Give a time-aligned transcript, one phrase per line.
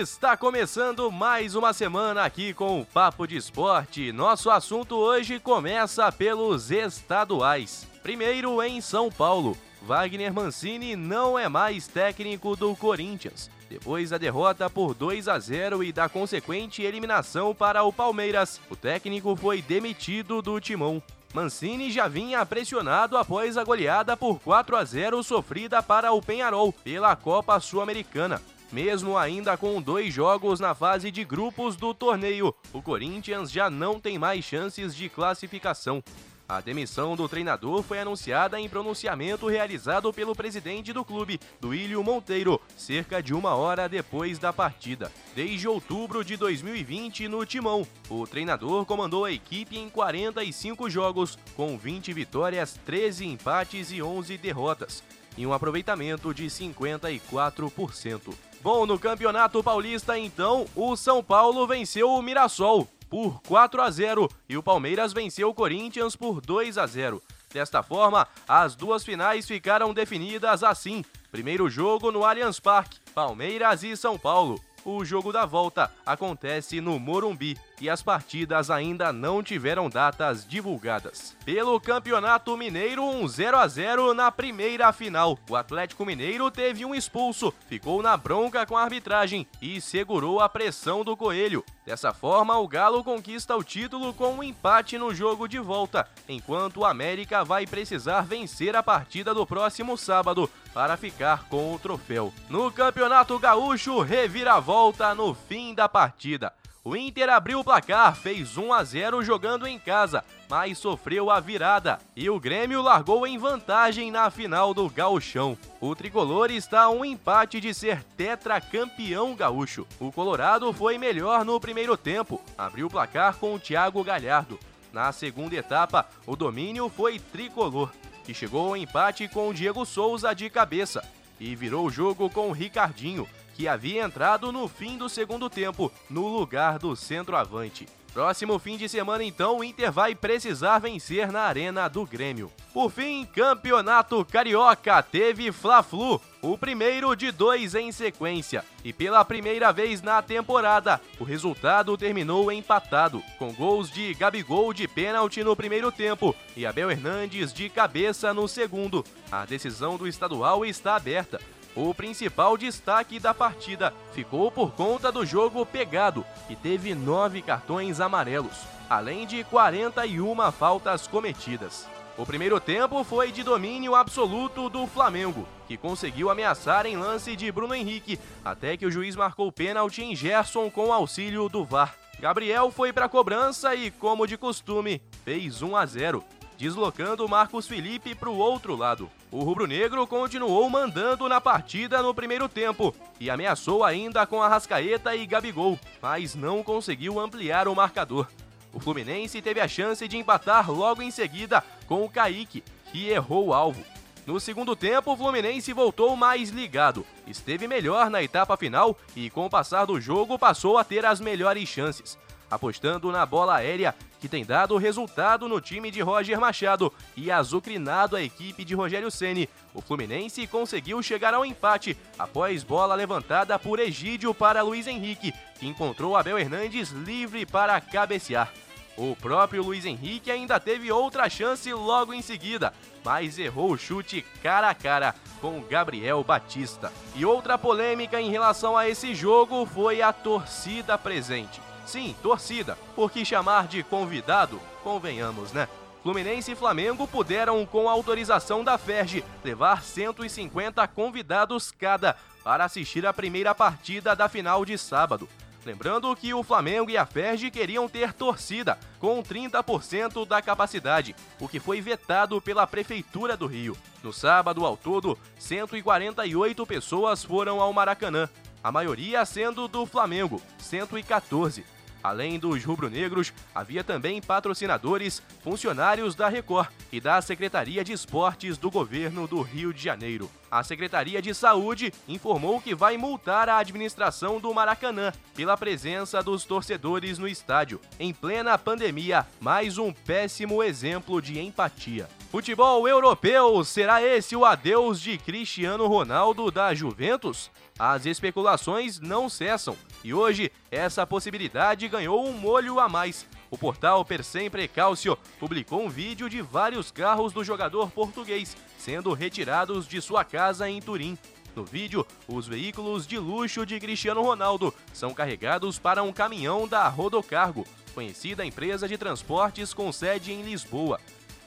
[0.00, 4.10] Está começando mais uma semana aqui com o Papo de Esporte.
[4.12, 7.86] Nosso assunto hoje começa pelos estaduais.
[8.02, 9.54] Primeiro em São Paulo.
[9.82, 13.50] Wagner Mancini não é mais técnico do Corinthians.
[13.68, 18.76] Depois da derrota por 2 a 0 e da consequente eliminação para o Palmeiras, o
[18.76, 21.02] técnico foi demitido do timão.
[21.34, 26.72] Mancini já vinha pressionado após a goleada por 4 a 0 sofrida para o Penharol
[26.72, 28.40] pela Copa Sul-Americana.
[28.72, 33.98] Mesmo ainda com dois jogos na fase de grupos do torneio, o Corinthians já não
[33.98, 36.00] tem mais chances de classificação.
[36.48, 42.60] A demissão do treinador foi anunciada em pronunciamento realizado pelo presidente do clube, Duílio Monteiro,
[42.76, 45.12] cerca de uma hora depois da partida.
[45.34, 51.78] Desde outubro de 2020, no Timão, o treinador comandou a equipe em 45 jogos, com
[51.78, 55.04] 20 vitórias, 13 empates e 11 derrotas,
[55.36, 58.49] e um aproveitamento de 54%.
[58.62, 64.28] Bom, no Campeonato Paulista, então, o São Paulo venceu o Mirassol por 4 a 0
[64.48, 67.22] e o Palmeiras venceu o Corinthians por 2 a 0.
[67.52, 73.96] Desta forma, as duas finais ficaram definidas assim: primeiro jogo no Allianz Parque, Palmeiras e
[73.96, 74.60] São Paulo.
[74.84, 81.36] O jogo da volta acontece no Morumbi e as partidas ainda não tiveram datas divulgadas.
[81.44, 85.38] Pelo Campeonato Mineiro, um 0 a 0 na primeira final.
[85.48, 90.48] O Atlético Mineiro teve um expulso, ficou na bronca com a arbitragem e segurou a
[90.48, 91.64] pressão do Coelho.
[91.84, 96.78] Dessa forma, o Galo conquista o título com um empate no jogo de volta, enquanto
[96.78, 102.32] o América vai precisar vencer a partida do próximo sábado para ficar com o troféu.
[102.48, 106.52] No Campeonato Gaúcho, reviravolta no fim da partida.
[106.82, 111.38] O Inter abriu o placar, fez 1 a 0 jogando em casa, mas sofreu a
[111.38, 115.58] virada e o Grêmio largou em vantagem na final do Gauchão.
[115.78, 119.86] O tricolor está a um empate de ser tetracampeão gaúcho.
[119.98, 124.58] O Colorado foi melhor no primeiro tempo, abriu o placar com o Thiago Galhardo.
[124.90, 127.90] Na segunda etapa, o domínio foi tricolor,
[128.24, 131.06] que chegou ao empate com o Diego Souza de cabeça
[131.38, 133.28] e virou o jogo com o Ricardinho
[133.60, 137.86] que havia entrado no fim do segundo tempo, no lugar do centroavante.
[138.10, 142.50] Próximo fim de semana, então, o Inter vai precisar vencer na Arena do Grêmio.
[142.72, 148.64] Por fim, Campeonato Carioca teve Fla-Flu, o primeiro de dois em sequência.
[148.82, 154.88] E pela primeira vez na temporada, o resultado terminou empatado, com gols de Gabigol de
[154.88, 159.04] pênalti no primeiro tempo e Abel Hernandes de cabeça no segundo.
[159.30, 161.38] A decisão do estadual está aberta.
[161.82, 168.00] O principal destaque da partida ficou por conta do jogo pegado, que teve nove cartões
[168.00, 171.88] amarelos, além de 41 faltas cometidas.
[172.18, 177.50] O primeiro tempo foi de domínio absoluto do Flamengo, que conseguiu ameaçar em lance de
[177.50, 181.94] Bruno Henrique, até que o juiz marcou pênalti em Gerson com auxílio do VAR.
[182.18, 186.22] Gabriel foi para a cobrança e, como de costume, fez 1 a 0
[186.58, 189.10] deslocando Marcos Felipe para o outro lado.
[189.32, 195.24] O rubro-negro continuou mandando na partida no primeiro tempo e ameaçou ainda com Arrascaeta e
[195.24, 198.26] Gabigol, mas não conseguiu ampliar o marcador.
[198.72, 203.48] O Fluminense teve a chance de empatar logo em seguida com o Kaique, que errou
[203.48, 203.84] o alvo.
[204.26, 209.46] No segundo tempo, o Fluminense voltou mais ligado, esteve melhor na etapa final e, com
[209.46, 212.18] o passar do jogo, passou a ter as melhores chances
[212.50, 218.16] apostando na bola aérea, que tem dado resultado no time de Roger Machado e azucrinado
[218.16, 219.48] a equipe de Rogério Ceni.
[219.72, 225.66] O Fluminense conseguiu chegar ao empate após bola levantada por Egídio para Luiz Henrique, que
[225.66, 228.52] encontrou Abel Hernandes livre para cabecear.
[228.96, 234.22] O próprio Luiz Henrique ainda teve outra chance logo em seguida, mas errou o chute
[234.42, 236.92] cara a cara com Gabriel Batista.
[237.14, 241.62] E outra polêmica em relação a esse jogo foi a torcida presente.
[241.86, 245.68] Sim, torcida, porque chamar de convidado, convenhamos, né?
[246.02, 253.12] Fluminense e Flamengo puderam, com autorização da FERJ, levar 150 convidados cada para assistir a
[253.12, 255.28] primeira partida da final de sábado.
[255.64, 261.46] Lembrando que o Flamengo e a FERJ queriam ter torcida, com 30% da capacidade, o
[261.46, 263.76] que foi vetado pela Prefeitura do Rio.
[264.02, 268.26] No sábado, ao todo, 148 pessoas foram ao Maracanã.
[268.62, 271.64] A maioria sendo do Flamengo, 114.
[272.02, 278.70] Além dos rubro-negros, havia também patrocinadores, funcionários da Record e da Secretaria de Esportes do
[278.70, 280.30] governo do Rio de Janeiro.
[280.50, 286.44] A Secretaria de Saúde informou que vai multar a administração do Maracanã pela presença dos
[286.44, 287.80] torcedores no estádio.
[287.98, 292.08] Em plena pandemia, mais um péssimo exemplo de empatia.
[292.30, 297.50] Futebol europeu, será esse o adeus de Cristiano Ronaldo da Juventus?
[297.76, 303.26] As especulações não cessam e hoje essa possibilidade ganhou um molho a mais.
[303.50, 309.12] O portal Per Sempre Calcio publicou um vídeo de vários carros do jogador português sendo
[309.12, 311.18] retirados de sua casa em Turim.
[311.56, 316.86] No vídeo, os veículos de luxo de Cristiano Ronaldo são carregados para um caminhão da
[316.86, 321.00] Rodocargo, conhecida empresa de transportes com sede em Lisboa.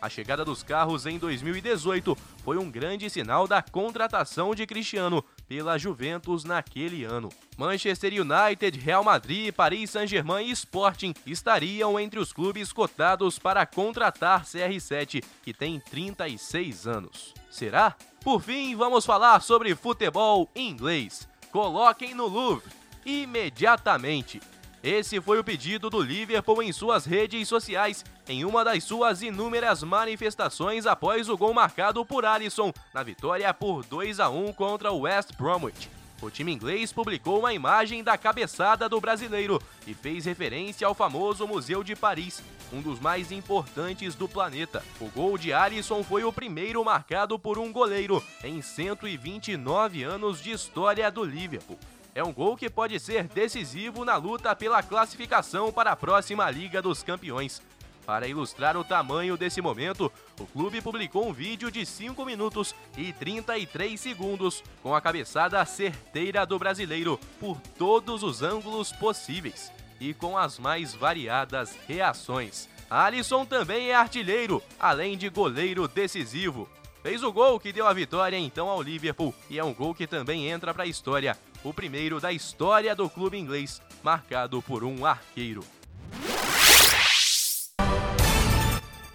[0.03, 5.77] A chegada dos carros em 2018 foi um grande sinal da contratação de Cristiano pela
[5.77, 7.29] Juventus naquele ano.
[7.55, 14.43] Manchester United, Real Madrid, Paris Saint-Germain e Sporting estariam entre os clubes cotados para contratar
[14.43, 17.33] CR7, que tem 36 anos.
[17.49, 17.95] Será?
[18.25, 21.29] Por fim, vamos falar sobre futebol inglês.
[21.49, 22.69] Coloquem no Louvre
[23.05, 24.41] imediatamente.
[24.83, 29.81] Esse foi o pedido do Liverpool em suas redes sociais, em uma das suas inúmeras
[29.81, 34.99] manifestações após o gol marcado por Alisson na vitória por 2 a 1 contra o
[34.99, 35.89] West Bromwich.
[36.21, 41.47] O time inglês publicou uma imagem da cabeçada do brasileiro e fez referência ao famoso
[41.47, 42.43] Museu de Paris,
[42.73, 44.83] um dos mais importantes do planeta.
[44.99, 50.51] O gol de Alisson foi o primeiro marcado por um goleiro em 129 anos de
[50.51, 51.79] história do Liverpool
[52.15, 56.81] é um gol que pode ser decisivo na luta pela classificação para a próxima Liga
[56.81, 57.61] dos Campeões.
[58.05, 63.13] Para ilustrar o tamanho desse momento, o clube publicou um vídeo de 5 minutos e
[63.13, 69.71] 33 segundos com a cabeçada certeira do brasileiro por todos os ângulos possíveis
[70.01, 72.67] e com as mais variadas reações.
[72.89, 76.69] Alisson também é artilheiro, além de goleiro decisivo.
[77.01, 80.05] Fez o gol que deu a vitória então ao Liverpool e é um gol que
[80.05, 85.05] também entra para a história o primeiro da história do clube inglês, marcado por um
[85.05, 85.63] arqueiro.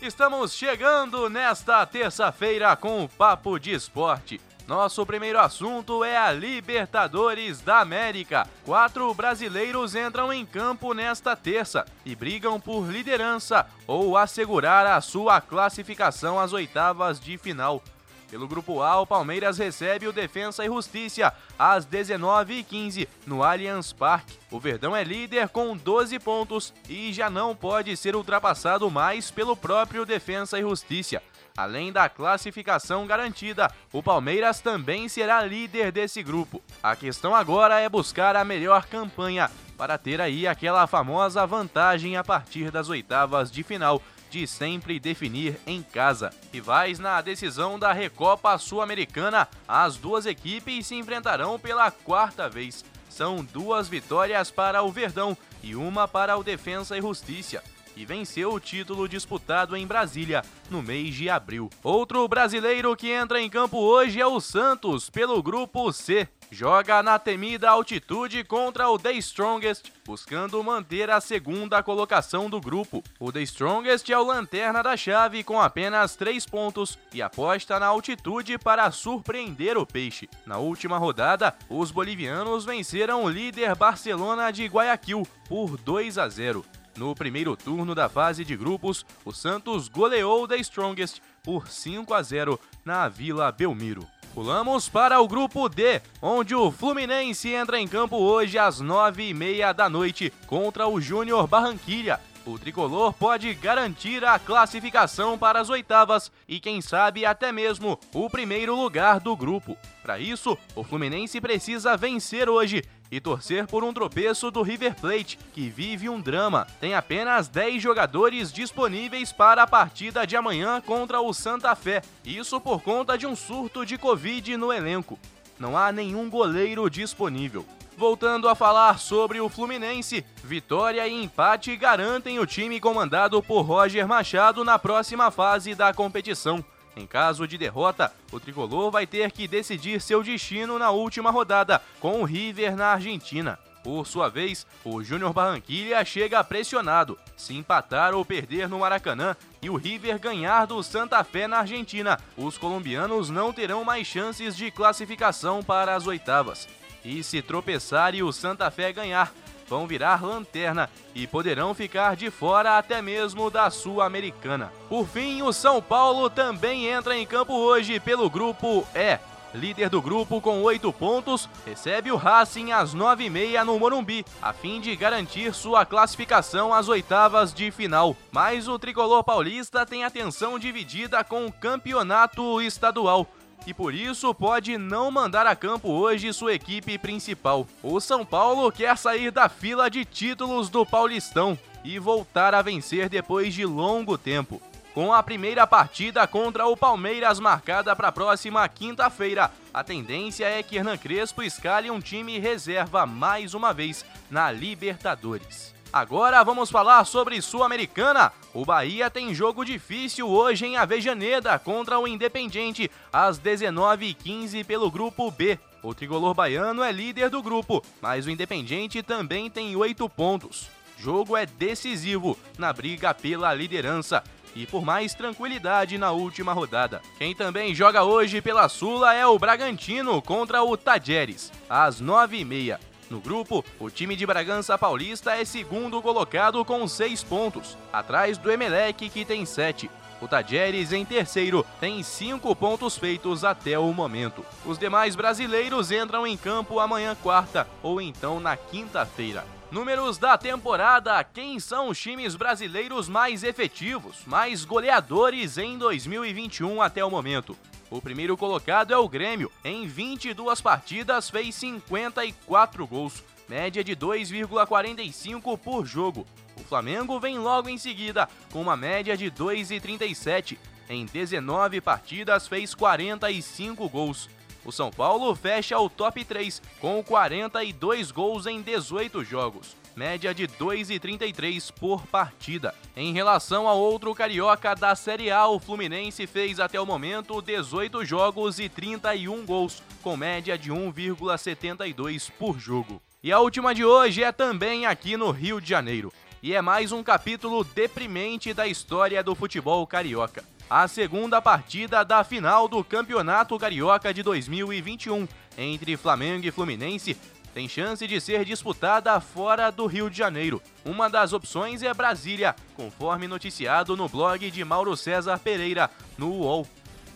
[0.00, 4.40] Estamos chegando nesta terça-feira com o Papo de Esporte.
[4.68, 8.46] Nosso primeiro assunto é a Libertadores da América.
[8.64, 15.40] Quatro brasileiros entram em campo nesta terça e brigam por liderança ou assegurar a sua
[15.40, 17.82] classificação às oitavas de final.
[18.30, 24.38] Pelo Grupo A, o Palmeiras recebe o Defensa e Justiça às 19h15 no Allianz Parque.
[24.50, 29.56] O Verdão é líder com 12 pontos e já não pode ser ultrapassado mais pelo
[29.56, 31.22] próprio Defensa e Justiça.
[31.56, 36.62] Além da classificação garantida, o Palmeiras também será líder desse grupo.
[36.82, 42.22] A questão agora é buscar a melhor campanha para ter aí aquela famosa vantagem a
[42.22, 46.30] partir das oitavas de final de sempre definir em casa.
[46.52, 52.84] Rivais na decisão da Recopa Sul-Americana, as duas equipes se enfrentarão pela quarta vez.
[53.08, 57.62] São duas vitórias para o Verdão e uma para o Defensa e Justiça
[57.98, 61.68] que venceu o título disputado em Brasília no mês de abril.
[61.82, 66.28] Outro brasileiro que entra em campo hoje é o Santos, pelo grupo C.
[66.50, 73.04] Joga na temida altitude contra o The Strongest, buscando manter a segunda colocação do grupo.
[73.20, 77.86] O The Strongest é o lanterna da chave com apenas 3 pontos e aposta na
[77.86, 80.26] altitude para surpreender o peixe.
[80.46, 86.64] Na última rodada, os bolivianos venceram o líder Barcelona de Guayaquil por 2 a 0.
[86.96, 92.12] No primeiro turno da fase de grupos, o Santos goleou o The Strongest por 5
[92.12, 94.06] a 0 na Vila Belmiro.
[94.34, 99.88] Pulamos para o grupo D, onde o Fluminense entra em campo hoje às 9h30 da
[99.88, 102.20] noite contra o Júnior Barranquilha.
[102.48, 108.30] O tricolor pode garantir a classificação para as oitavas e, quem sabe, até mesmo o
[108.30, 109.76] primeiro lugar do grupo.
[110.02, 115.38] Para isso, o Fluminense precisa vencer hoje e torcer por um tropeço do River Plate,
[115.52, 116.66] que vive um drama.
[116.80, 122.00] Tem apenas 10 jogadores disponíveis para a partida de amanhã contra o Santa Fé.
[122.24, 125.18] Isso por conta de um surto de Covid no elenco.
[125.58, 127.66] Não há nenhum goleiro disponível.
[127.98, 134.06] Voltando a falar sobre o Fluminense, vitória e empate garantem o time comandado por Roger
[134.06, 136.64] Machado na próxima fase da competição.
[136.96, 141.82] Em caso de derrota, o tricolor vai ter que decidir seu destino na última rodada,
[141.98, 143.58] com o River na Argentina.
[143.82, 147.18] Por sua vez, o Júnior Barranquilha chega pressionado.
[147.36, 152.16] Se empatar ou perder no Maracanã e o River ganhar do Santa Fé na Argentina,
[152.36, 156.68] os colombianos não terão mais chances de classificação para as oitavas.
[157.04, 159.32] E se tropeçar e o Santa Fé ganhar,
[159.68, 164.72] vão virar lanterna e poderão ficar de fora até mesmo da Sul-Americana.
[164.88, 169.18] Por fim, o São Paulo também entra em campo hoje pelo grupo E.
[169.54, 174.22] Líder do grupo com oito pontos, recebe o Racing às nove e meia no Morumbi,
[174.42, 178.14] a fim de garantir sua classificação às oitavas de final.
[178.30, 183.26] Mas o tricolor paulista tem atenção dividida com o campeonato estadual
[183.66, 187.66] e por isso pode não mandar a campo hoje sua equipe principal.
[187.82, 193.08] O São Paulo quer sair da fila de títulos do Paulistão e voltar a vencer
[193.08, 194.60] depois de longo tempo.
[194.94, 200.62] Com a primeira partida contra o Palmeiras marcada para a próxima quinta-feira, a tendência é
[200.62, 205.77] que Hernan Crespo escale um time reserva mais uma vez na Libertadores.
[205.90, 208.30] Agora vamos falar sobre Sul-Americana.
[208.52, 215.30] O Bahia tem jogo difícil hoje em Avejaneda contra o Independente, às 19h15 pelo Grupo
[215.30, 215.58] B.
[215.82, 220.68] O tricolor baiano é líder do grupo, mas o Independente também tem oito pontos.
[220.98, 224.22] Jogo é decisivo na briga pela liderança
[224.54, 227.00] e por mais tranquilidade na última rodada.
[227.16, 232.87] Quem também joga hoje pela Sula é o Bragantino contra o Tajeres, às 9h30.
[233.10, 238.50] No grupo, o time de Bragança Paulista é segundo colocado com seis pontos, atrás do
[238.50, 239.90] Emelec, que tem sete.
[240.20, 244.44] O Tajeres, em terceiro, tem cinco pontos feitos até o momento.
[244.66, 249.57] Os demais brasileiros entram em campo amanhã, quarta, ou então na quinta-feira.
[249.70, 257.04] Números da temporada: quem são os times brasileiros mais efetivos, mais goleadores em 2021 até
[257.04, 257.54] o momento?
[257.90, 259.52] O primeiro colocado é o Grêmio.
[259.62, 266.26] Em 22 partidas fez 54 gols, média de 2,45 por jogo.
[266.56, 270.56] O Flamengo vem logo em seguida, com uma média de 2,37.
[270.88, 274.30] Em 19 partidas fez 45 gols.
[274.68, 280.46] O São Paulo fecha o top 3 com 42 gols em 18 jogos média de
[280.46, 282.72] 2,33 por partida.
[282.94, 288.04] Em relação ao outro carioca da Série A, o Fluminense fez até o momento 18
[288.04, 293.02] jogos e 31 gols, com média de 1,72 por jogo.
[293.20, 296.12] E a última de hoje é também aqui no Rio de Janeiro.
[296.40, 300.44] E é mais um capítulo deprimente da história do futebol carioca.
[300.70, 307.16] A segunda partida da final do Campeonato Carioca de 2021 entre Flamengo e Fluminense
[307.54, 310.62] tem chance de ser disputada fora do Rio de Janeiro.
[310.84, 316.66] Uma das opções é Brasília, conforme noticiado no blog de Mauro César Pereira, no UOL.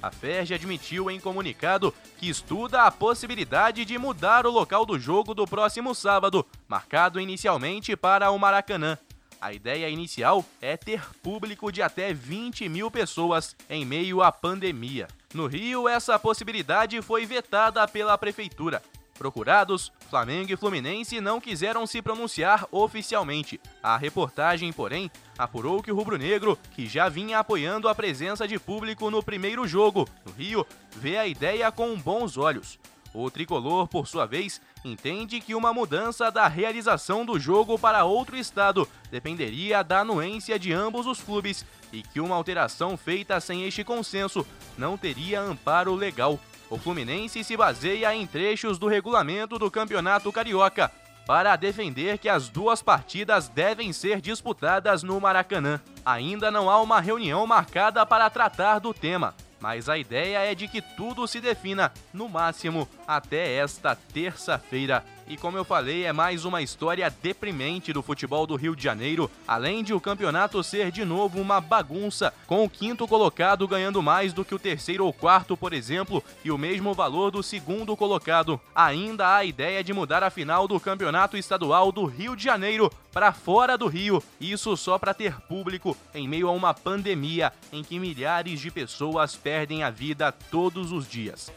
[0.02, 5.34] A FERJ admitiu em comunicado que estuda a possibilidade de mudar o local do jogo
[5.34, 8.96] do próximo sábado, marcado inicialmente para o Maracanã.
[9.42, 15.08] A ideia inicial é ter público de até 20 mil pessoas em meio à pandemia.
[15.34, 18.80] No Rio, essa possibilidade foi vetada pela Prefeitura.
[19.18, 23.60] Procurados, Flamengo e Fluminense não quiseram se pronunciar oficialmente.
[23.82, 29.10] A reportagem, porém, apurou que o rubro-negro, que já vinha apoiando a presença de público
[29.10, 32.78] no primeiro jogo, no Rio, vê a ideia com bons olhos.
[33.14, 38.36] O tricolor, por sua vez, entende que uma mudança da realização do jogo para outro
[38.36, 43.84] estado dependeria da anuência de ambos os clubes e que uma alteração feita sem este
[43.84, 44.46] consenso
[44.78, 46.40] não teria amparo legal.
[46.70, 50.90] O Fluminense se baseia em trechos do regulamento do Campeonato Carioca
[51.26, 55.80] para defender que as duas partidas devem ser disputadas no Maracanã.
[56.04, 60.66] Ainda não há uma reunião marcada para tratar do tema, mas a ideia é de
[60.66, 65.04] que tudo se defina, no máximo, até esta terça-feira.
[65.26, 69.30] E como eu falei, é mais uma história deprimente do futebol do Rio de Janeiro,
[69.46, 74.32] além de o campeonato ser de novo uma bagunça, com o quinto colocado ganhando mais
[74.32, 78.60] do que o terceiro ou quarto, por exemplo, e o mesmo valor do segundo colocado.
[78.74, 82.90] Ainda há a ideia de mudar a final do campeonato estadual do Rio de Janeiro
[83.12, 87.82] para fora do Rio, isso só para ter público em meio a uma pandemia em
[87.82, 91.52] que milhares de pessoas perdem a vida todos os dias.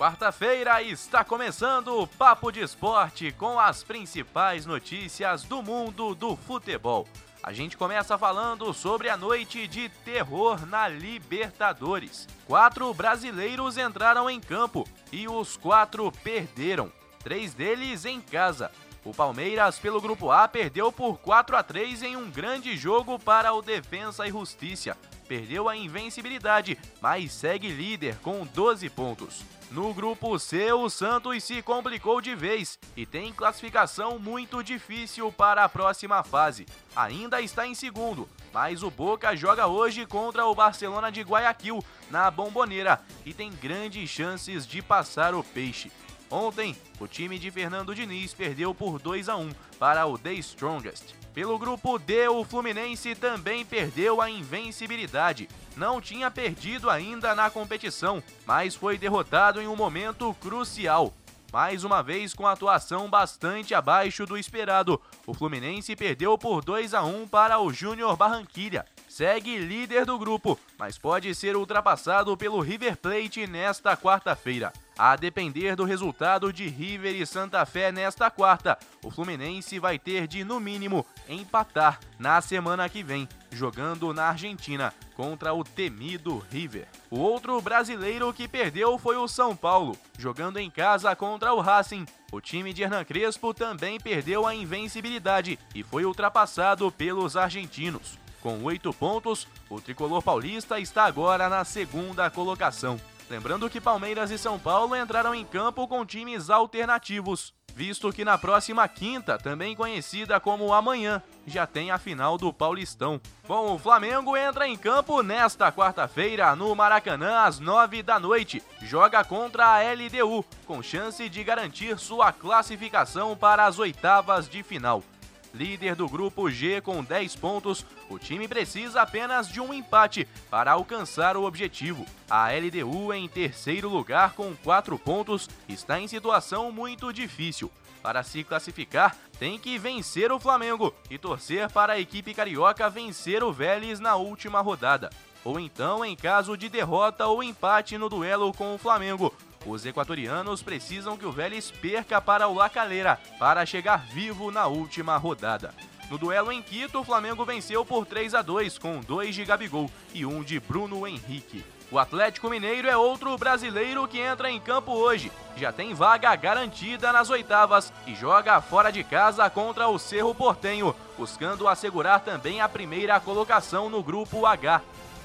[0.00, 7.06] Quarta-feira está começando o Papo de Esporte com as principais notícias do mundo do futebol.
[7.42, 12.26] A gente começa falando sobre a noite de terror na Libertadores.
[12.46, 16.90] Quatro brasileiros entraram em campo e os quatro perderam.
[17.22, 18.72] Três deles em casa.
[19.04, 23.52] O Palmeiras, pelo grupo A, perdeu por 4 a 3 em um grande jogo para
[23.52, 24.96] o Defensa e Justiça.
[25.28, 29.59] Perdeu a invencibilidade, mas segue líder com 12 pontos.
[29.70, 35.62] No grupo C, o Santos se complicou de vez e tem classificação muito difícil para
[35.62, 36.66] a próxima fase.
[36.96, 42.28] Ainda está em segundo, Mas o Boca joga hoje contra o Barcelona de Guayaquil, na
[42.30, 45.92] Bomboneira, e tem grandes chances de passar o peixe.
[46.28, 51.19] Ontem, o time de Fernando Diniz perdeu por 2 a 1 para o The Strongest.
[51.32, 55.48] Pelo grupo D, o Fluminense também perdeu a invencibilidade.
[55.76, 61.14] Não tinha perdido ainda na competição, mas foi derrotado em um momento crucial.
[61.52, 67.02] Mais uma vez com atuação bastante abaixo do esperado, o Fluminense perdeu por 2 a
[67.02, 68.84] 1 para o Júnior Barranquilha.
[69.20, 74.72] Segue líder do grupo, mas pode ser ultrapassado pelo River Plate nesta quarta-feira.
[74.96, 80.26] A depender do resultado de River e Santa Fé nesta quarta, o Fluminense vai ter
[80.26, 86.88] de, no mínimo, empatar na semana que vem, jogando na Argentina contra o temido River.
[87.10, 92.06] O outro brasileiro que perdeu foi o São Paulo, jogando em casa contra o Racing.
[92.32, 98.19] O time de Hernan Crespo também perdeu a invencibilidade e foi ultrapassado pelos argentinos.
[98.42, 102.98] Com oito pontos, o tricolor paulista está agora na segunda colocação.
[103.28, 108.36] Lembrando que Palmeiras e São Paulo entraram em campo com times alternativos, visto que na
[108.36, 113.20] próxima quinta, também conhecida como amanhã, já tem a final do Paulistão.
[113.46, 118.62] Bom, o Flamengo entra em campo nesta quarta-feira no Maracanã às nove da noite.
[118.82, 125.04] Joga contra a LDU, com chance de garantir sua classificação para as oitavas de final.
[125.52, 130.72] Líder do grupo G com 10 pontos, o time precisa apenas de um empate para
[130.72, 132.06] alcançar o objetivo.
[132.28, 137.70] A LDU, em terceiro lugar com 4 pontos, está em situação muito difícil.
[138.02, 143.42] Para se classificar, tem que vencer o Flamengo e torcer para a equipe carioca vencer
[143.42, 145.10] o Vélez na última rodada.
[145.44, 149.34] Ou então, em caso de derrota ou empate no duelo com o Flamengo,
[149.66, 155.16] os equatorianos precisam que o Vélez perca para o Lacaleira para chegar vivo na última
[155.16, 155.74] rodada.
[156.10, 159.88] No duelo em Quito, o Flamengo venceu por 3 a 2 com dois de Gabigol
[160.12, 161.64] e um de Bruno Henrique.
[161.88, 165.30] O Atlético Mineiro é outro brasileiro que entra em campo hoje.
[165.56, 170.94] Já tem vaga garantida nas oitavas e joga fora de casa contra o Cerro Portenho,
[171.18, 174.82] buscando assegurar também a primeira colocação no grupo H.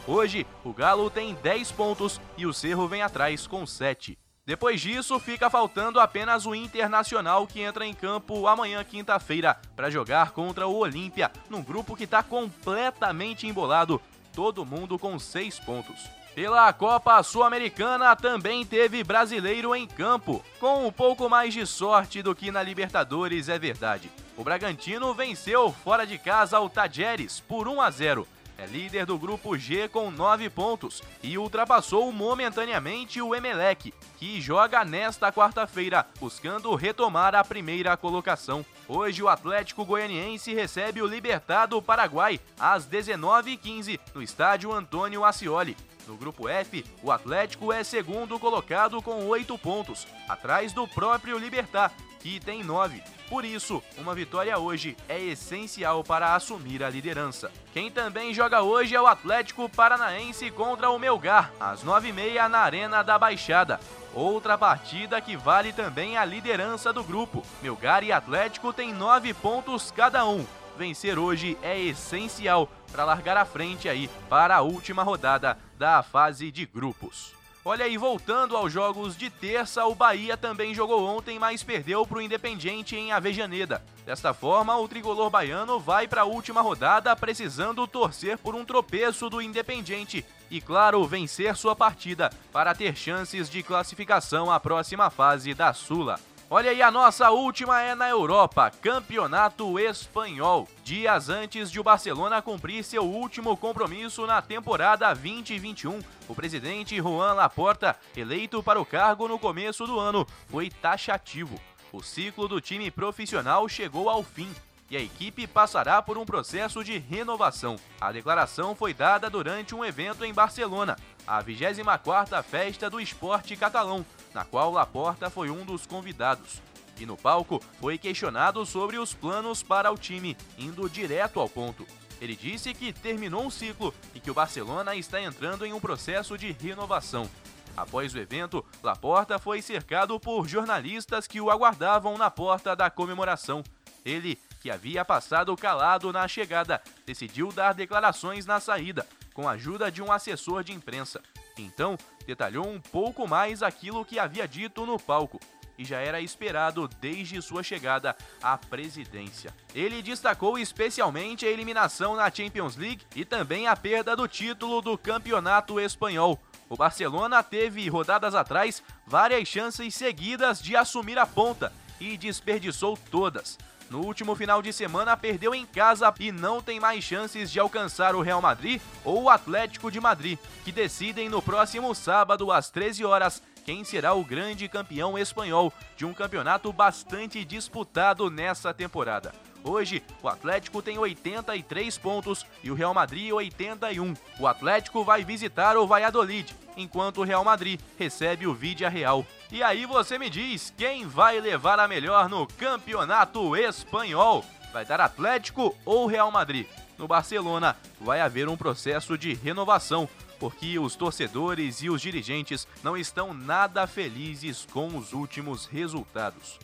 [0.08, 4.18] Hoje, o Galo tem 10 pontos e o Cerro vem atrás com 7.
[4.46, 10.32] Depois disso, fica faltando apenas o Internacional que entra em campo amanhã, quinta-feira, para jogar
[10.32, 14.00] contra o Olímpia, num grupo que está completamente embolado,
[14.34, 16.08] todo mundo com seis pontos.
[16.36, 22.36] Pela Copa Sul-Americana também teve brasileiro em campo, com um pouco mais de sorte do
[22.36, 24.12] que na Libertadores, é verdade.
[24.38, 29.18] O Bragantino venceu fora de casa o Tajeres por 1 a 0 é líder do
[29.18, 36.74] grupo G com 9 pontos e ultrapassou momentaneamente o Emelec, que joga nesta quarta-feira, buscando
[36.76, 38.66] retomar a primeira colocação.
[38.88, 45.76] Hoje o Atlético Goianiense recebe o Libertad do Paraguai às 19h15 no estádio Antônio Ascioli.
[46.08, 51.92] No grupo F, o Atlético é segundo colocado com 8 pontos, atrás do próprio Libertar,
[52.20, 53.02] que tem 9.
[53.30, 57.52] Por isso, uma vitória hoje é essencial para assumir a liderança.
[57.74, 63.04] Quem também joga hoje é o Atlético Paranaense contra o Melgar, às 9h30 na Arena
[63.04, 63.80] da Baixada.
[64.14, 67.44] Outra partida que vale também a liderança do grupo.
[67.64, 70.46] Melgar e Atlético têm 9 pontos cada um.
[70.78, 76.50] Vencer hoje é essencial para largar a frente aí para a última rodada da fase
[76.50, 77.34] de grupos.
[77.68, 82.20] Olha aí, voltando aos jogos de terça, o Bahia também jogou ontem, mas perdeu para
[82.20, 83.84] o Independiente em Avejaneda.
[84.06, 89.30] Desta forma, o tricolor baiano vai para a última rodada precisando torcer por um tropeço
[89.30, 95.54] do Independiente e, claro, vencer sua partida para ter chances de classificação à próxima fase
[95.54, 96.18] da Sula.
[96.48, 100.68] Olha aí, a nossa última é na Europa, Campeonato Espanhol.
[100.84, 107.34] Dias antes de o Barcelona cumprir seu último compromisso na temporada 2021, o presidente Juan
[107.34, 111.60] Laporta, eleito para o cargo no começo do ano, foi taxativo.
[111.92, 114.54] O ciclo do time profissional chegou ao fim
[114.88, 117.76] e a equipe passará por um processo de renovação.
[118.00, 124.06] A declaração foi dada durante um evento em Barcelona, a 24ª Festa do Esporte Catalão,
[124.36, 126.62] na qual Laporta foi um dos convidados.
[127.00, 131.88] E no palco foi questionado sobre os planos para o time, indo direto ao ponto.
[132.20, 136.38] Ele disse que terminou um ciclo e que o Barcelona está entrando em um processo
[136.38, 137.30] de renovação.
[137.78, 143.64] Após o evento, Laporta foi cercado por jornalistas que o aguardavam na porta da comemoração.
[144.06, 149.92] Ele, que havia passado calado na chegada, decidiu dar declarações na saída, com a ajuda
[149.92, 151.22] de um assessor de imprensa.
[151.58, 155.40] Então, detalhou um pouco mais aquilo que havia dito no palco.
[155.78, 159.54] e já era esperado desde sua chegada à presidência.
[159.74, 164.98] Ele destacou especialmente a eliminação na Champions League e também a perda do título do
[164.98, 166.40] Campeonato Espanhol.
[166.70, 173.58] O Barcelona teve, rodadas atrás, várias chances seguidas de assumir a ponta e desperdiçou todas.
[173.90, 178.16] No último final de semana, perdeu em casa e não tem mais chances de alcançar
[178.16, 183.06] o Real Madrid ou o Atlético de Madrid, que decidem no próximo sábado às 13
[183.06, 189.34] horas quem será o grande campeão espanhol de um campeonato bastante disputado nessa temporada.
[189.68, 194.14] Hoje, o Atlético tem 83 pontos e o Real Madrid 81.
[194.40, 199.26] O Atlético vai visitar o Valladolid, enquanto o Real Madrid recebe o Vidia Real.
[199.52, 204.46] E aí você me diz quem vai levar a melhor no campeonato espanhol?
[204.72, 206.68] Vai dar Atlético ou Real Madrid?
[206.96, 210.08] No Barcelona vai haver um processo de renovação,
[210.40, 216.60] porque os torcedores e os dirigentes não estão nada felizes com os últimos resultados.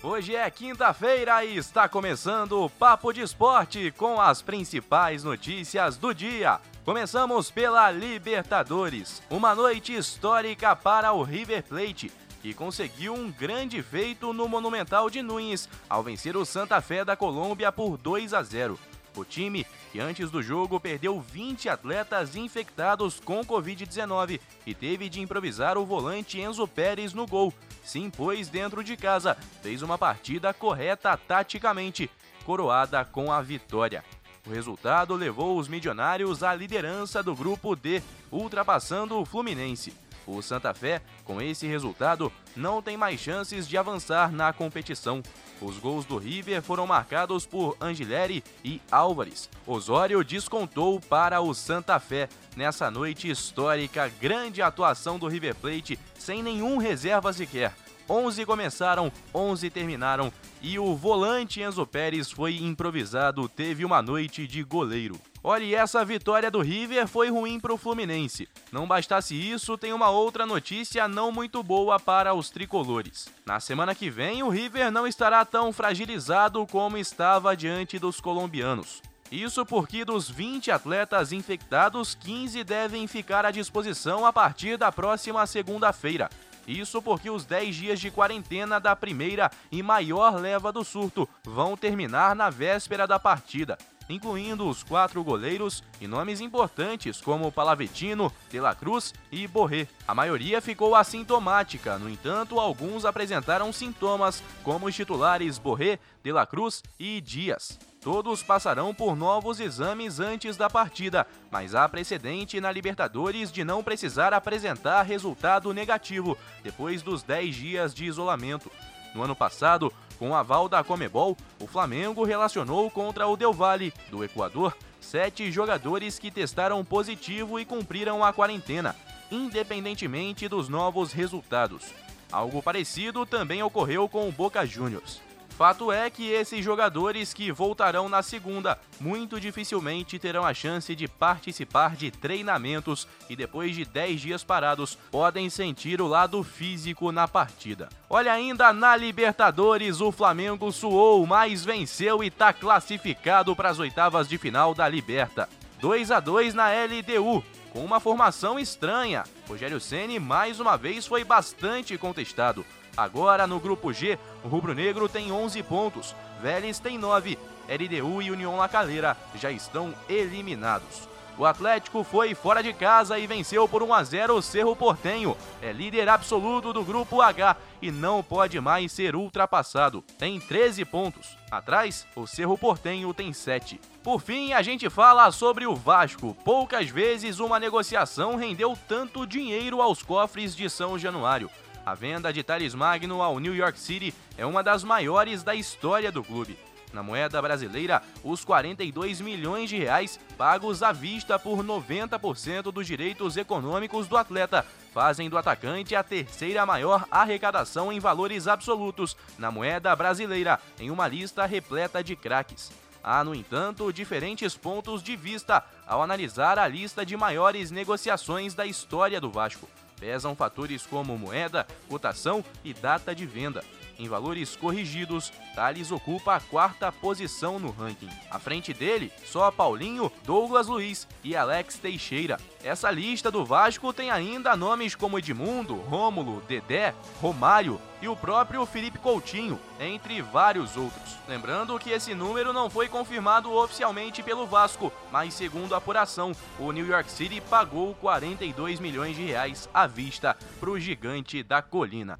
[0.00, 6.14] Hoje é quinta-feira e está começando o Papo de Esporte com as principais notícias do
[6.14, 6.60] dia.
[6.84, 14.32] Começamos pela Libertadores, uma noite histórica para o River Plate, que conseguiu um grande feito
[14.32, 18.78] no Monumental de Nunes ao vencer o Santa Fé da Colômbia por 2 a 0.
[19.18, 25.20] O time, que antes do jogo perdeu 20 atletas infectados com Covid-19 e teve de
[25.20, 27.52] improvisar o volante Enzo Pérez no gol,
[27.82, 32.08] se impôs dentro de casa, fez uma partida correta taticamente,
[32.44, 34.04] coroada com a vitória.
[34.46, 38.00] O resultado levou os milionários à liderança do grupo D,
[38.30, 39.92] ultrapassando o Fluminense.
[40.28, 45.22] O Santa Fé, com esse resultado, não tem mais chances de avançar na competição.
[45.60, 49.50] Os gols do River foram marcados por Angileri e Álvares.
[49.66, 52.28] Osório descontou para o Santa Fé.
[52.56, 57.74] Nessa noite histórica, grande atuação do River Plate, sem nenhum reserva sequer.
[58.08, 64.62] 11 começaram, 11 terminaram e o volante Enzo Pérez foi improvisado, teve uma noite de
[64.62, 65.20] goleiro.
[65.50, 68.46] Olha, essa vitória do River foi ruim para o Fluminense.
[68.70, 73.30] Não bastasse isso, tem uma outra notícia não muito boa para os tricolores.
[73.46, 79.00] Na semana que vem, o River não estará tão fragilizado como estava diante dos colombianos.
[79.32, 85.46] Isso porque dos 20 atletas infectados, 15 devem ficar à disposição a partir da próxima
[85.46, 86.28] segunda-feira.
[86.66, 91.74] Isso porque os 10 dias de quarentena da primeira e maior leva do surto vão
[91.74, 98.60] terminar na véspera da partida incluindo os quatro goleiros e nomes importantes como Palavetino, De
[98.60, 99.86] La Cruz e Borré.
[100.06, 106.46] A maioria ficou assintomática, no entanto, alguns apresentaram sintomas, como os titulares Borré, De La
[106.46, 107.78] Cruz e Dias.
[108.00, 113.82] Todos passarão por novos exames antes da partida, mas há precedente na Libertadores de não
[113.82, 118.70] precisar apresentar resultado negativo depois dos 10 dias de isolamento.
[119.14, 123.92] No ano passado, com o aval da Comebol, o Flamengo relacionou contra o Del Valle,
[124.10, 128.94] do Equador, sete jogadores que testaram positivo e cumpriram a quarentena,
[129.30, 131.94] independentemente dos novos resultados.
[132.30, 135.27] Algo parecido também ocorreu com o Boca Juniors.
[135.58, 141.08] Fato é que esses jogadores que voltarão na segunda muito dificilmente terão a chance de
[141.08, 147.26] participar de treinamentos e depois de 10 dias parados podem sentir o lado físico na
[147.26, 147.88] partida.
[148.08, 154.28] Olha ainda na Libertadores, o Flamengo suou, mas venceu e está classificado para as oitavas
[154.28, 155.48] de final da Liberta.
[155.80, 157.42] 2 a 2 na LDU,
[157.72, 159.24] com uma formação estranha.
[159.48, 162.64] Rogério Ceni mais uma vez foi bastante contestado.
[162.98, 168.56] Agora no grupo G, o rubro-negro tem 11 pontos, Vélez tem 9, LDU e União
[168.56, 171.08] La Calera já estão eliminados.
[171.38, 175.36] O Atlético foi fora de casa e venceu por 1 a 0 o Cerro Portenho.
[175.62, 180.02] É líder absoluto do grupo H e não pode mais ser ultrapassado.
[180.18, 181.38] Tem 13 pontos.
[181.48, 183.80] Atrás, o Cerro Portenho tem 7.
[184.02, 186.36] Por fim, a gente fala sobre o Vasco.
[186.44, 191.48] Poucas vezes uma negociação rendeu tanto dinheiro aos cofres de São Januário.
[191.88, 196.12] A venda de Thales Magno ao New York City é uma das maiores da história
[196.12, 196.58] do clube.
[196.92, 203.38] Na moeda brasileira, os 42 milhões de reais pagos à vista por 90% dos direitos
[203.38, 209.96] econômicos do atleta fazem do atacante a terceira maior arrecadação em valores absolutos na moeda
[209.96, 212.70] brasileira, em uma lista repleta de craques.
[213.02, 218.66] Há, no entanto, diferentes pontos de vista ao analisar a lista de maiores negociações da
[218.66, 219.66] história do Vasco
[219.98, 223.64] pesam fatores como moeda, cotação e data de venda.
[223.98, 228.08] Em valores corrigidos, Thales ocupa a quarta posição no ranking.
[228.30, 232.38] À frente dele, só Paulinho, Douglas Luiz e Alex Teixeira.
[232.62, 238.64] Essa lista do Vasco tem ainda nomes como Edmundo, Rômulo, Dedé, Romário e o próprio
[238.66, 241.16] Felipe Coutinho, entre vários outros.
[241.26, 246.70] Lembrando que esse número não foi confirmado oficialmente pelo Vasco, mas segundo a apuração, o
[246.70, 252.18] New York City pagou 42 milhões de reais à vista para o gigante da colina.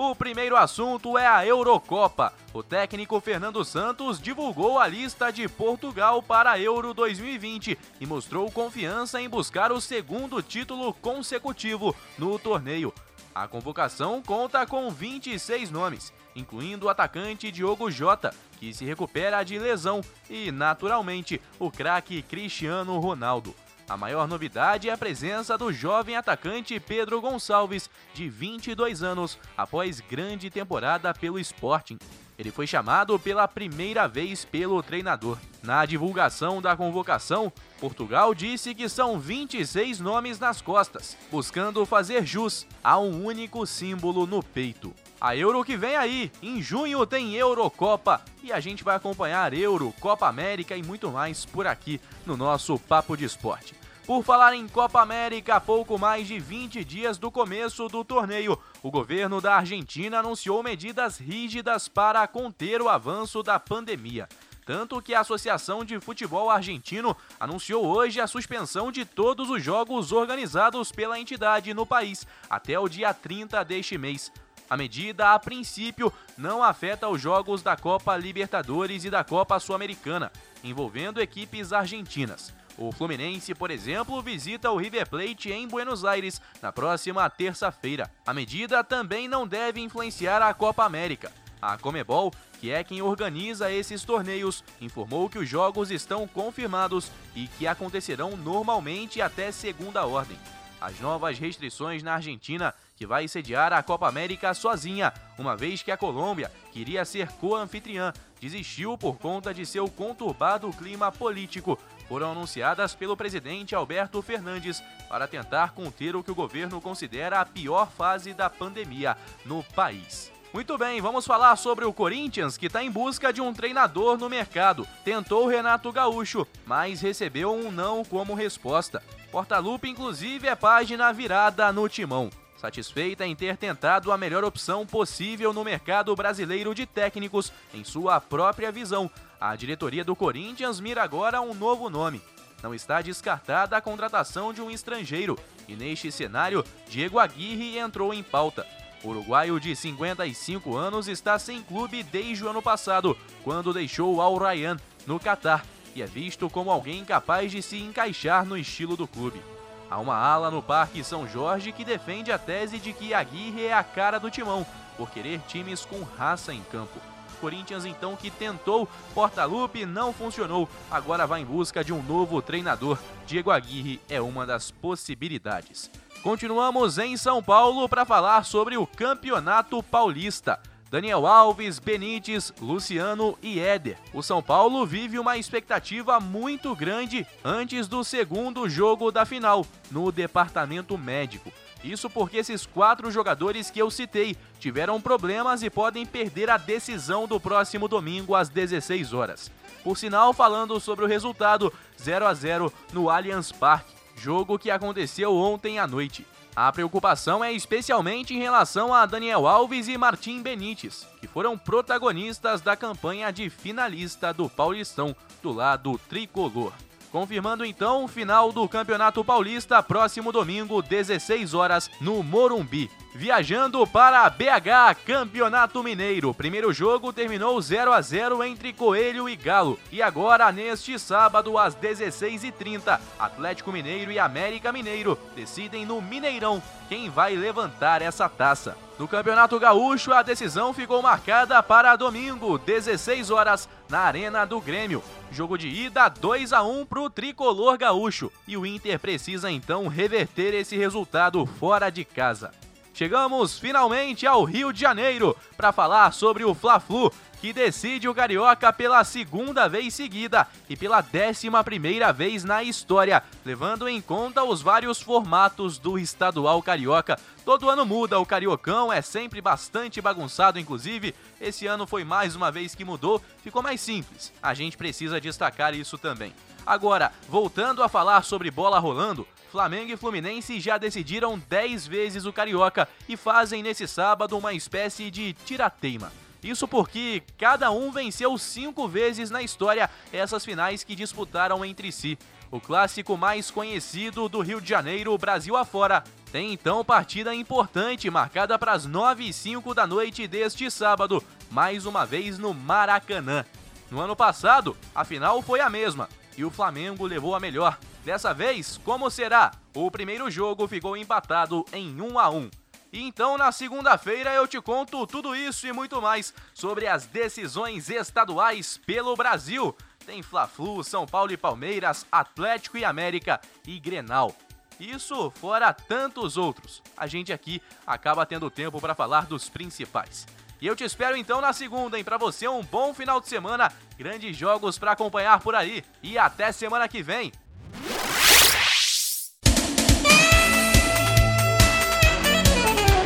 [0.00, 2.32] O primeiro assunto é a Eurocopa.
[2.54, 8.48] O técnico Fernando Santos divulgou a lista de Portugal para a Euro 2020 e mostrou
[8.48, 12.94] confiança em buscar o segundo título consecutivo no torneio.
[13.34, 19.58] A convocação conta com 26 nomes, incluindo o atacante Diogo Jota, que se recupera de
[19.58, 23.52] lesão, e, naturalmente, o craque Cristiano Ronaldo.
[23.88, 30.00] A maior novidade é a presença do jovem atacante Pedro Gonçalves, de 22 anos, após
[30.00, 31.98] grande temporada pelo Sporting.
[32.38, 35.38] Ele foi chamado pela primeira vez pelo treinador.
[35.62, 42.66] Na divulgação da convocação, Portugal disse que são 26 nomes nas costas, buscando fazer jus
[42.84, 44.94] a um único símbolo no peito.
[45.20, 49.92] A Euro que vem aí, em junho tem Eurocopa e a gente vai acompanhar Euro,
[49.98, 53.77] Copa América e muito mais por aqui no nosso Papo de Esporte.
[54.08, 58.90] Por falar em Copa América, pouco mais de 20 dias do começo do torneio, o
[58.90, 64.26] governo da Argentina anunciou medidas rígidas para conter o avanço da pandemia.
[64.64, 70.10] Tanto que a Associação de Futebol Argentino anunciou hoje a suspensão de todos os jogos
[70.10, 74.32] organizados pela entidade no país até o dia 30 deste mês.
[74.70, 80.32] A medida, a princípio, não afeta os jogos da Copa Libertadores e da Copa Sul-Americana,
[80.64, 82.56] envolvendo equipes argentinas.
[82.78, 88.08] O Fluminense, por exemplo, visita o River Plate em Buenos Aires na próxima terça-feira.
[88.24, 91.32] A medida também não deve influenciar a Copa América.
[91.60, 97.48] A Comebol, que é quem organiza esses torneios, informou que os jogos estão confirmados e
[97.48, 100.38] que acontecerão normalmente até segunda ordem.
[100.80, 105.90] As novas restrições na Argentina, que vai sediar a Copa América sozinha, uma vez que
[105.90, 111.76] a Colômbia queria ser co-anfitriã, desistiu por conta de seu conturbado clima político
[112.08, 117.44] foram anunciadas pelo presidente Alberto Fernandes para tentar conter o que o governo considera a
[117.44, 120.32] pior fase da pandemia no país.
[120.52, 124.30] Muito bem, vamos falar sobre o Corinthians, que está em busca de um treinador no
[124.30, 124.88] mercado.
[125.04, 129.02] Tentou Renato Gaúcho, mas recebeu um não como resposta.
[129.30, 132.30] Portalupe, inclusive, é página virada no timão.
[132.56, 138.20] Satisfeita em ter tentado a melhor opção possível no mercado brasileiro de técnicos, em sua
[138.20, 139.08] própria visão,
[139.40, 142.20] a diretoria do Corinthians mira agora um novo nome.
[142.62, 148.22] Não está descartada a contratação de um estrangeiro, e neste cenário, Diego Aguirre entrou em
[148.22, 148.66] pauta.
[149.04, 154.20] O uruguaio de 55 anos está sem clube desde o ano passado, quando deixou o
[154.20, 158.96] Al Rayyan, no Catar, e é visto como alguém capaz de se encaixar no estilo
[158.96, 159.40] do clube.
[159.88, 163.72] Há uma ala no Parque São Jorge que defende a tese de que Aguirre é
[163.72, 167.00] a cara do timão, por querer times com raça em campo.
[167.38, 172.98] Corinthians então que tentou Portalupe não funcionou, agora vai em busca de um novo treinador.
[173.26, 175.90] Diego Aguirre é uma das possibilidades.
[176.22, 180.60] Continuamos em São Paulo para falar sobre o Campeonato Paulista.
[180.90, 183.98] Daniel Alves, Benítez, Luciano e Éder.
[184.12, 190.10] O São Paulo vive uma expectativa muito grande antes do segundo jogo da final, no
[190.10, 191.52] departamento médico.
[191.84, 197.26] Isso porque esses quatro jogadores que eu citei tiveram problemas e podem perder a decisão
[197.26, 199.52] do próximo domingo às 16 horas.
[199.84, 205.36] Por sinal, falando sobre o resultado 0 a 0 no Allianz Parque, jogo que aconteceu
[205.36, 206.26] ontem à noite.
[206.60, 212.60] A preocupação é especialmente em relação a Daniel Alves e Martim Benítez, que foram protagonistas
[212.60, 216.72] da campanha de finalista do Paulistão do lado tricolor.
[217.12, 222.90] Confirmando então o final do Campeonato Paulista, próximo domingo, 16 horas, no Morumbi.
[223.18, 226.32] Viajando para BH, Campeonato Mineiro.
[226.32, 229.76] Primeiro jogo terminou 0 a 0 entre Coelho e Galo.
[229.90, 237.10] E agora, neste sábado, às 16h30, Atlético Mineiro e América Mineiro decidem no Mineirão quem
[237.10, 238.76] vai levantar essa taça.
[238.96, 245.02] No Campeonato Gaúcho, a decisão ficou marcada para domingo, 16 horas, na Arena do Grêmio.
[245.32, 249.88] Jogo de ida 2 a 1 para o tricolor gaúcho e o Inter precisa então
[249.88, 252.52] reverter esse resultado fora de casa.
[252.98, 258.72] Chegamos finalmente ao Rio de Janeiro para falar sobre o Fla-Flu, que decide o Carioca
[258.72, 264.60] pela segunda vez seguida e pela décima primeira vez na história, levando em conta os
[264.60, 267.16] vários formatos do estadual Carioca.
[267.44, 271.14] Todo ano muda, o Cariocão é sempre bastante bagunçado, inclusive.
[271.40, 274.32] Esse ano foi mais uma vez que mudou, ficou mais simples.
[274.42, 276.34] A gente precisa destacar isso também.
[276.68, 282.32] Agora, voltando a falar sobre bola rolando, Flamengo e Fluminense já decidiram 10 vezes o
[282.32, 286.12] Carioca e fazem nesse sábado uma espécie de tirateima.
[286.42, 292.18] Isso porque cada um venceu cinco vezes na história essas finais que disputaram entre si.
[292.50, 298.58] O clássico mais conhecido do Rio de Janeiro, Brasil afora, tem então partida importante marcada
[298.58, 303.42] para as 9 e 5 da noite deste sábado, mais uma vez no Maracanã.
[303.90, 307.76] No ano passado, a final foi a mesma e o Flamengo levou a melhor.
[308.04, 309.50] Dessa vez, como será?
[309.74, 312.48] O primeiro jogo ficou empatado em 1 a 1.
[312.92, 317.90] E então, na segunda-feira, eu te conto tudo isso e muito mais sobre as decisões
[317.90, 319.76] estaduais pelo Brasil.
[320.06, 324.34] Tem Fla-Flu, São Paulo e Palmeiras, Atlético e América e Grenal.
[324.78, 326.80] Isso fora tantos outros.
[326.96, 330.24] A gente aqui acaba tendo tempo para falar dos principais.
[330.60, 332.04] E eu te espero então na segunda, hein?
[332.04, 336.50] Para você um bom final de semana, grandes jogos para acompanhar por aí e até
[336.50, 337.32] semana que vem.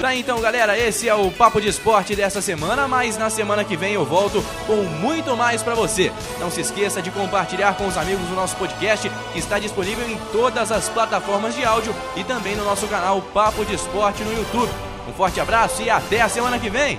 [0.01, 3.77] Tá então, galera, esse é o papo de esporte dessa semana, mas na semana que
[3.77, 6.13] vem eu volto com muito mais para você.
[6.41, 10.19] Não se esqueça de compartilhar com os amigos o nosso podcast, que está disponível em
[10.33, 14.73] todas as plataformas de áudio e também no nosso canal Papo de Esporte no YouTube.
[15.09, 16.99] Um forte abraço e até a semana que vem.